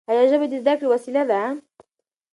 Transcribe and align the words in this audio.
ایا 0.09 0.23
ژبه 0.29 0.45
د 0.49 0.53
زده 0.63 0.73
کړې 0.79 0.87
وسیله 0.93 1.23
ده؟ 1.29 1.41